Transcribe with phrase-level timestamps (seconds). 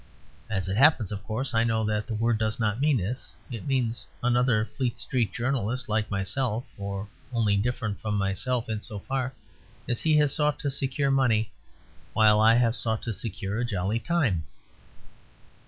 [0.49, 3.67] As it happens, of course, I know that the word does not mean this; it
[3.67, 9.31] means another Fleet Street journalist like myself or only different from myself in so far
[9.87, 11.51] as he has sought to secure money
[12.13, 14.45] while I have sought to secure a jolly time.